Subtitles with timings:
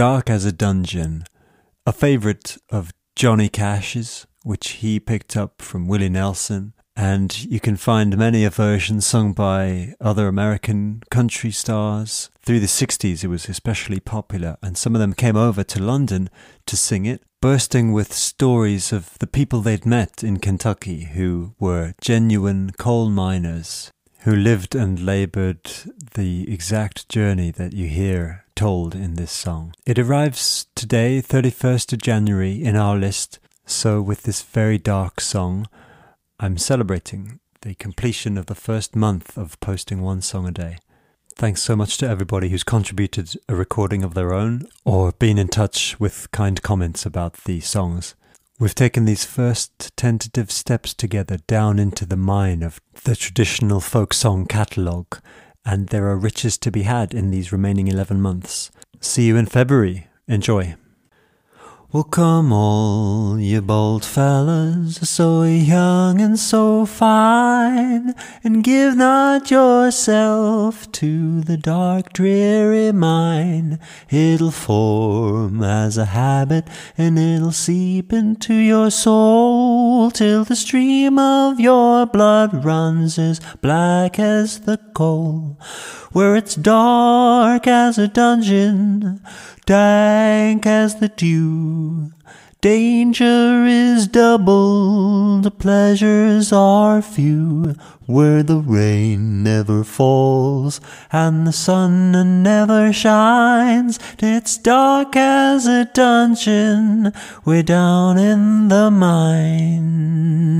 [0.00, 1.24] Dark as a Dungeon,
[1.84, 6.72] a favourite of Johnny Cash's, which he picked up from Willie Nelson.
[6.96, 12.30] And you can find many a version sung by other American country stars.
[12.40, 16.30] Through the 60s, it was especially popular, and some of them came over to London
[16.64, 21.92] to sing it, bursting with stories of the people they'd met in Kentucky who were
[22.00, 25.70] genuine coal miners who lived and labored
[26.14, 29.74] the exact journey that you hear told in this song.
[29.86, 33.38] It arrives today, 31st of January, in our list.
[33.64, 35.66] So, with this very dark song,
[36.38, 40.78] I'm celebrating the completion of the first month of posting one song a day.
[41.36, 45.48] Thanks so much to everybody who's contributed a recording of their own or been in
[45.48, 48.14] touch with kind comments about the songs.
[48.60, 54.12] We've taken these first tentative steps together down into the mine of the traditional folk
[54.12, 55.18] song catalogue,
[55.64, 58.70] and there are riches to be had in these remaining 11 months.
[59.00, 60.08] See you in February.
[60.28, 60.74] Enjoy.
[61.92, 70.92] Well, come all you bold fellas, so young and so fine, and give not yourself
[70.92, 73.80] to the dark, dreary mine.
[74.08, 81.58] It'll form as a habit, and it'll seep into your soul, till the stream of
[81.58, 85.58] your blood runs as black as the coal,
[86.12, 89.20] where it's dark as a dungeon
[89.70, 91.79] dank as the dew.
[92.60, 100.78] Danger is doubled, pleasures are few, where the rain never falls
[101.10, 103.98] and the sun never shines.
[104.18, 107.14] It's dark as a dungeon,
[107.46, 110.50] we're down in the mine.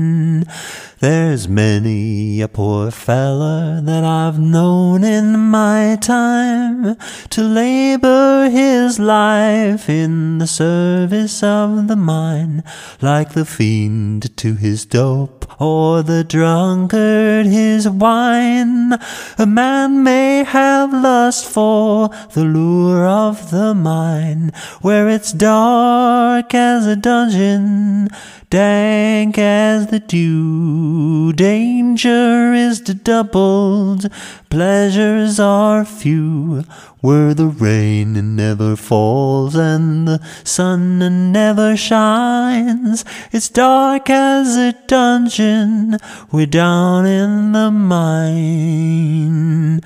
[1.01, 6.95] There's many a poor feller that I've known in my time
[7.31, 12.63] to labor his life in the service of the mine,
[13.01, 18.93] like the fiend to his dope or the drunkard his wine.
[19.39, 24.51] A man may have lust for the lure of the mine,
[24.81, 28.09] where it's dark as a dungeon,
[28.51, 30.90] dank as the dew.
[31.35, 34.11] Danger is doubled,
[34.49, 36.63] pleasures are few,
[36.99, 43.05] where the rain never falls and the sun never shines.
[43.31, 45.97] It's dark as a dungeon,
[46.31, 49.81] we're down in the mine.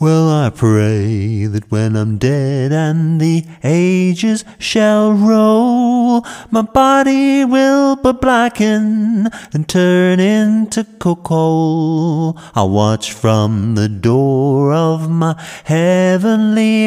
[0.00, 7.96] Well, I pray that when I'm dead and the ages shall roll, my body will
[7.96, 12.38] but blacken and turn into coal.
[12.54, 16.86] I'll watch from the door of my heavenly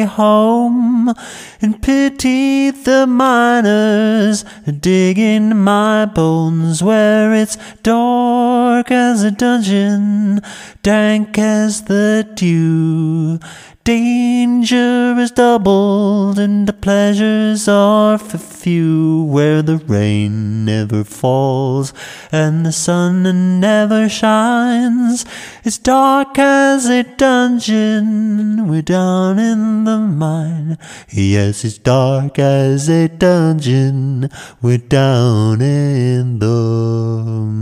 [1.06, 1.14] home
[1.60, 4.44] and pity the miners
[4.80, 10.40] digging my bones where it's dark as a dungeon,
[10.82, 13.38] dank as the dew.
[13.84, 21.92] Danger is doubled and the pleasures are for few, where the rain never falls
[22.30, 25.24] and the sun never shines.
[25.64, 30.78] It's dark as a dungeon, we're down in the mine.
[31.10, 34.30] Yes, it's dark as a dungeon,
[34.62, 36.46] we're down in the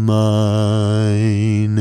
[0.05, 1.80] mine.